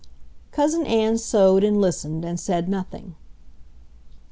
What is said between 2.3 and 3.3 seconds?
said nothing.